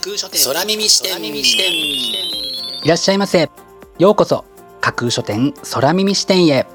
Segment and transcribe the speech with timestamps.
[0.00, 0.46] 空書店。
[0.46, 1.20] 空耳視点。
[2.82, 3.50] いらっしゃいませ。
[3.98, 4.46] ようこそ。
[4.80, 6.66] 架空書店空耳視点へ。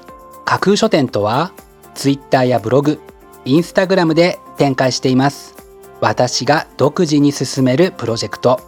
[0.44, 1.52] 架空書店とは
[1.96, 3.00] ツイッターやブログ
[3.44, 5.56] インスタグラムで展開しています。
[6.00, 8.60] 私が独自に進めるプロジェクト。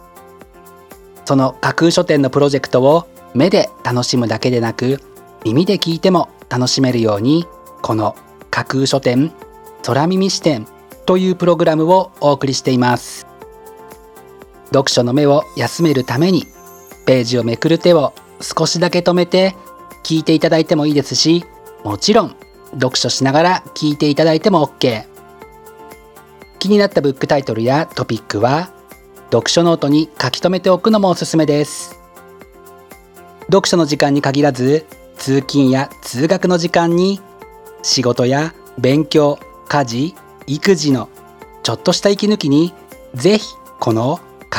[1.23, 4.99] その架空書店のプロジェクトを目で楽しむだけでなく
[5.45, 7.45] 耳で聞いても楽しめるように
[7.81, 8.15] この
[8.51, 9.31] 架空書店
[9.83, 10.67] 空耳視点
[11.05, 13.28] というプログラムをお送りしています。
[14.71, 16.47] 読書の目を休めるために
[17.05, 19.55] ページをめくる手を少しだけ止めて
[20.03, 21.45] 聞いていただいてもいいですし
[21.83, 22.35] もちろん
[22.73, 25.05] 読書しながら聞いていただいても OK
[26.59, 28.71] 気になったブックタイトルやトピックは
[29.31, 31.99] 読書ノートに書き留めておくのもおすすめです。
[33.51, 37.19] 読書の時間に限らず通勤や通学の時間に
[37.81, 41.09] 仕事や勉強家事育児の
[41.63, 42.73] ちょっとした息抜きに
[43.15, 43.45] ぜひ
[43.79, 44.19] この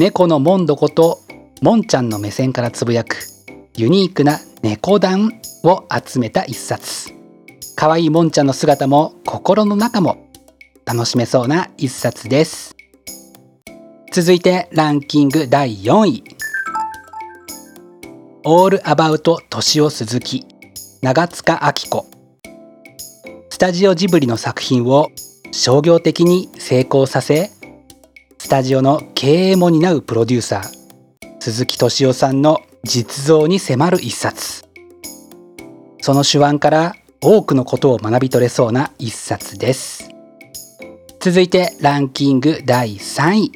[0.00, 1.20] 猫のモンドこと
[1.60, 3.18] モンちゃんの目線からつぶやく
[3.76, 5.30] ユニークな猫団
[5.62, 7.10] を集めた一冊。
[7.76, 10.26] 可愛いモンちゃんの姿も心の中も
[10.86, 12.74] 楽しめそうな一冊です。
[14.10, 16.24] 続いてランキング第4位。
[18.44, 20.46] オールアバウト敏夫鈴木
[21.02, 22.06] 長塚明子。
[23.50, 25.10] スタジオジブリの作品を
[25.52, 27.50] 商業的に成功させ
[28.50, 34.64] タジオの経営も担うプロデューサー鈴木敏夫さんの実像に迫る一冊。
[36.00, 40.08] その手腕から多くのことを学び取れそうな一冊です。
[41.20, 43.52] 続いてランキング第3位。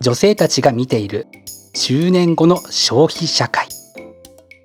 [0.00, 1.26] 女性たちが見ている
[1.74, 3.68] 10年後の消費社会。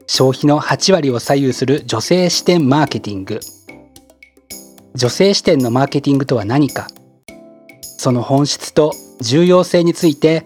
[0.07, 3.41] 消費の8割を左右する女性視点マーケティング。
[4.95, 6.87] 女性視点のマーケティングとは何か？
[8.03, 8.91] その本質と
[9.21, 10.45] 重要性について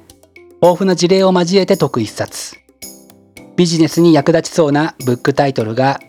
[0.62, 2.56] 豊富な事例を交えて解く一冊。
[3.56, 6.00] ビジネスに役立ちそうなブックタイトルが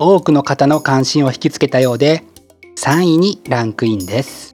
[0.00, 2.24] 多くの方の関心を引きつけたようで
[2.76, 4.52] 3位にランクインです。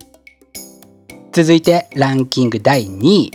[1.32, 3.30] 続いてランキング第2位。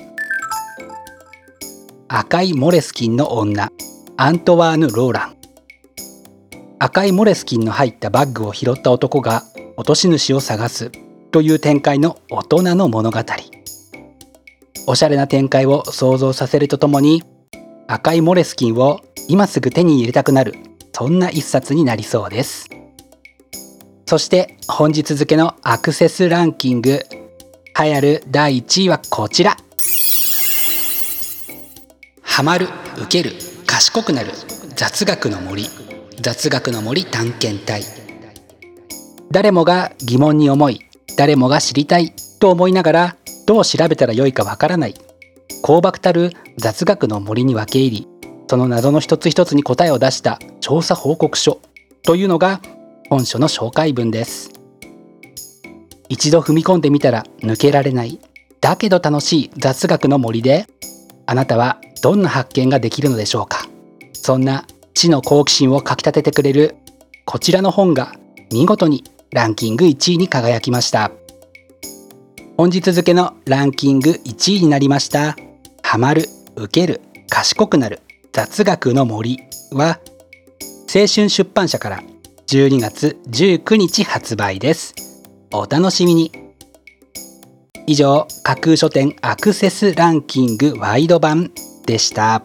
[2.10, 3.72] 赤いモレスキンの女
[4.18, 5.38] アントワーヌ・ローラン。
[6.78, 9.42] 赤いモレスキンの入ったバッグを拾った男が
[9.76, 10.92] 落とし主を探す。
[11.32, 13.20] という展開の大人の物語。
[14.88, 17.24] おしゃれな展開を想像させるとともに
[17.88, 20.56] 赤いモレスキンを今すぐ手に入れたくなる
[20.94, 22.70] そんな一冊になりそうです。
[24.06, 27.02] そして本日付のアクセスランキング
[27.80, 29.58] 流行る第1位はこちら。
[32.22, 34.32] ハマる受ける賢くなる
[34.76, 35.66] 雑学の森。
[36.22, 37.84] 雑学の森探検隊。
[39.30, 40.87] 誰もが疑問に思い
[41.18, 43.16] 誰もが知りたいと思いながら
[43.46, 44.94] どう調べたらよいかわからない。
[45.64, 48.08] 高爆たる雑学の森に分け入り
[48.48, 51.60] その謎の一つ一つに答えを出した調査報告書
[52.04, 52.62] というのが
[53.10, 54.52] 本書の紹介文です。
[56.08, 58.20] 一度踏み込んでみたら抜けられない
[58.62, 60.68] だけど楽しい雑学の森で
[61.26, 63.68] あなたはどんな発見ができるのでしょうか。
[64.14, 66.76] そんな知の好奇心をかきたててくれる
[67.26, 68.14] こちらの本が
[68.52, 71.12] 見事にランキング1位に輝きました。
[72.58, 75.36] 本日付のランキング1位になりました。
[75.84, 76.26] ハマる
[76.56, 78.02] 受ける賢くなる
[78.32, 79.40] 雑学の森
[79.72, 80.00] は
[80.94, 82.04] 青春出版社から
[82.48, 84.96] 12月19日発売です。
[85.54, 86.32] お楽しみに。
[87.86, 91.52] 以上架空書店アクセスランキングワイド版
[91.86, 92.44] でした。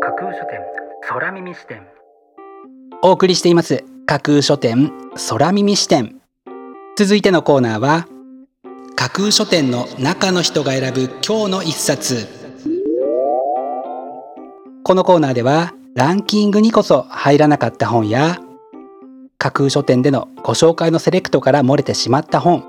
[0.00, 0.60] 架空書店
[1.02, 1.86] 空耳視点。
[3.02, 4.92] お送りしています架空書店
[5.30, 6.20] 空耳視点。
[6.94, 8.06] 続いてのコーナーは
[8.94, 12.28] 架空書店の中の人が選ぶ今日の一冊。
[14.82, 18.38] このコーナーではランキングにこそ入らなかった本や
[19.38, 22.62] 架空書店でのご紹介のセレクトから漏れてしまった本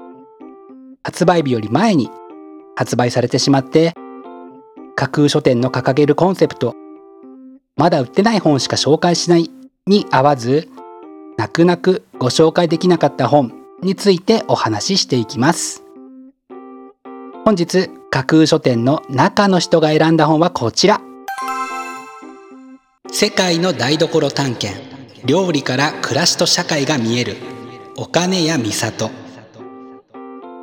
[1.03, 2.09] 発売日より前に
[2.77, 3.93] 発売されてしまって
[4.95, 6.75] 架空書店の掲げるコンセプト
[7.75, 9.51] まだ売ってない本しか紹介しない
[9.85, 10.69] に合わず
[11.37, 15.83] 泣く泣くご紹介できなかった本についてお話ししていきます。
[17.43, 21.01] 本日架空書店の中の人が選んだ本はこちら。
[23.11, 24.83] 世界の台所探検。
[25.25, 27.35] 料理から暮らしと社会が見える。
[27.97, 29.09] お金や美里。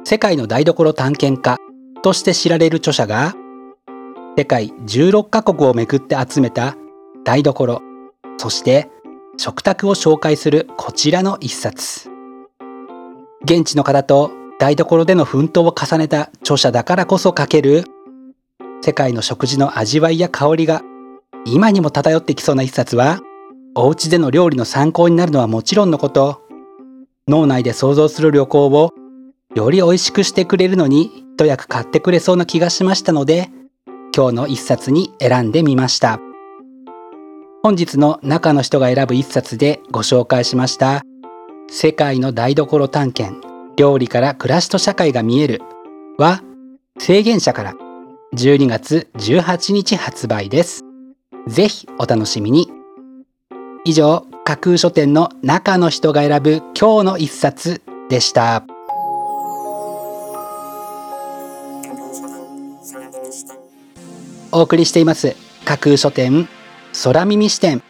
[0.05, 1.57] 世界の台所探検家
[2.03, 3.35] として知られる著者が
[4.37, 6.77] 世界16カ国をめぐって集めた
[7.25, 7.81] 台所。
[8.39, 8.89] そして
[9.43, 12.09] 食卓を紹介するこちらの一冊。
[13.43, 14.31] 現地の方と
[14.61, 17.83] 台所での奮闘を重ねた著者だからこそ書ける
[18.83, 20.83] 世界の食事の味わいや香りが
[21.45, 23.19] 今にも漂ってきそうな一冊は
[23.75, 26.43] お家での料理の参考になるのはもちろんのこと
[27.27, 28.93] 脳内で想像する旅行を
[29.57, 33.51] より美味しくしてくれるのに一役買ってくれそうな気がしましたので
[34.15, 36.21] 今日の一冊に選んでみました。
[37.65, 41.03] 本日の中の人が選ぶ一冊でご紹介しました。
[41.71, 43.41] 世界の台所探検。
[43.77, 45.63] 料理から暮らしと社会が見える。
[46.19, 46.43] は
[46.99, 47.75] 制限者から。
[48.35, 50.83] 12月18日発売です。
[51.47, 52.69] ぜひお楽しみに。
[53.85, 58.65] 以上架空書店の中の人が選ぶ今日の一冊でした。
[64.51, 66.49] お送りしています架空書店。
[66.93, 67.83] 空耳視点。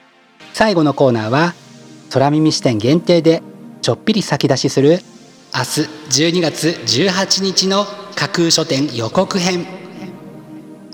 [0.54, 1.54] 最後のコーナーは
[2.10, 3.43] 空耳視点限定で
[3.81, 5.00] ちょっぴり先出しする
[5.54, 7.84] 明日12月18日の
[8.14, 9.66] 架空書店予告編。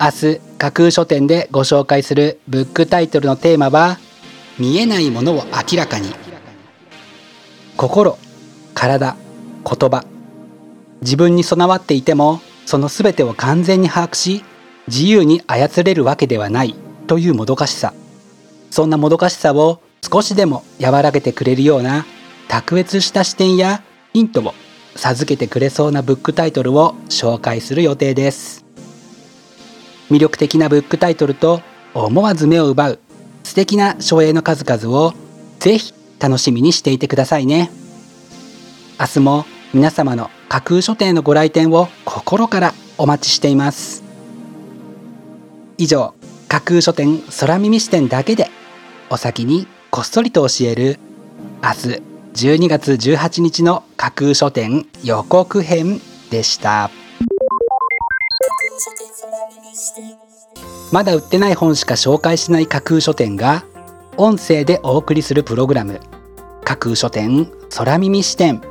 [0.00, 3.99] 明日架空書店でご紹介するブックタイトルのテーマは
[4.58, 6.14] 見えないものを明らかに。
[7.76, 8.16] 心
[8.75, 9.16] 体
[9.64, 10.05] 言葉。
[11.02, 14.44] 自分に備わっていてもその全てを完全に把握し
[14.87, 16.75] 自由に操れるわけではない。
[17.08, 17.93] というもどかしさ。
[18.70, 22.06] そんなもどかしさを少しでも和らげてくれるような
[22.46, 23.82] 卓越した視点や
[24.12, 24.55] ヒントを
[24.94, 28.64] 授けてくれそうなブックタイトルを紹介する予定です。
[30.10, 31.60] 魅力的なブックタイトルと
[31.94, 32.99] 思わず目を奪う
[33.43, 35.14] 素敵な書影の数々を
[35.58, 37.70] ぜひ楽しみにしていてくださいね。
[39.00, 44.02] 明日も皆様の架空書店のご来店を心からお待ちしています。
[45.76, 46.14] 以上
[46.48, 48.48] 架空書店空耳視点だけで
[49.10, 50.98] お先にこっそりと教える。
[51.62, 56.00] 明日12月18日の架空書店予告編
[56.30, 56.90] でした。
[60.90, 63.64] まだ売ってない本しか紹介しない架空書店が
[64.16, 66.00] 音声でお送りするプログラム。
[66.64, 68.62] 架空書店空耳視点。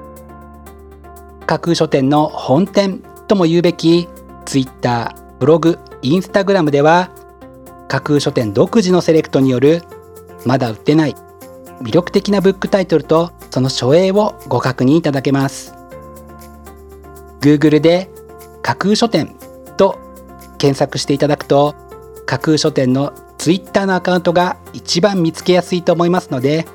[1.45, 4.07] 架空書店の本店とも言うべき
[4.45, 7.11] Twitter ブログインスタグラムでは
[7.87, 9.83] 架空書店独自のセレクトによる
[10.45, 11.15] まだ売ってない
[11.81, 15.73] 魅力的なブックタイトルとその書影をご確認いただけます。
[17.39, 18.09] Google で
[18.61, 19.35] 架空書店
[19.77, 19.99] と
[20.57, 21.75] 検索していただくと
[22.25, 26.65] 架空書店の Twitter のアカウントが一番見つけやすいと思いますので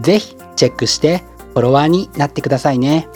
[0.00, 3.08] ぜひチェックしてフォロワーになってくださいね。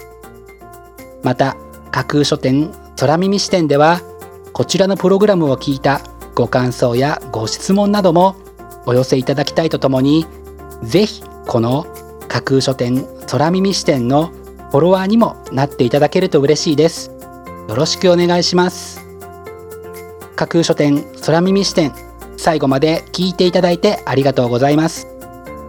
[1.23, 1.57] また
[1.91, 4.01] 架空書店空耳視点では
[4.53, 6.01] こちらのプログラムを聞いた
[6.35, 8.37] ご感想やご質問なども
[8.87, 10.27] お寄せいただきたいとともに
[10.83, 11.87] ぜひこの
[12.29, 14.27] 架空書店空耳視点の
[14.71, 17.13] フォロワーにもなっていただけると嬉しいです。
[17.69, 19.01] よろしくお願いします。
[20.35, 21.93] 架空書店空耳視点
[22.37, 25.07] 最後まで聞いていただいてありがとうございます。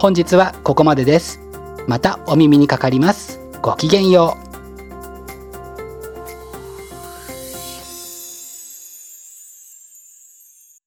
[0.00, 1.40] 本日はここまでです。
[1.86, 3.40] またお耳にかかります。
[3.62, 4.45] ごきげんよう。